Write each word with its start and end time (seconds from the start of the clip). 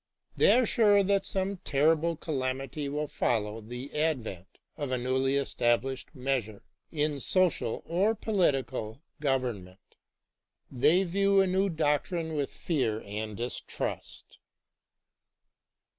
They 0.35 0.51
are 0.57 0.65
sure 0.65 1.03
that 1.03 1.27
some 1.27 1.57
terrible 1.57 2.15
calamity 2.15 2.89
will 2.89 3.07
follow 3.07 3.61
the 3.61 3.95
advent 3.95 4.47
of 4.75 4.89
a 4.91 4.97
newly 4.97 5.35
established 5.35 6.15
measure 6.15 6.63
in 6.91 7.19
social 7.19 7.83
or 7.85 8.15
political 8.15 9.03
govern 9.19 9.63
ment. 9.63 9.95
They 10.71 11.03
view 11.03 11.39
a 11.39 11.45
new 11.45 11.69
doctrine 11.69 12.33
with 12.33 12.49
fear 12.51 13.01
and 13.05 13.37
distrust. 13.37 14.39